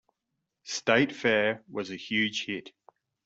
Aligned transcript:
"State 0.63 1.11
Fair" 1.15 1.63
was 1.69 1.91
a 1.91 1.95
huge 1.95 2.45
hit. 2.47 2.73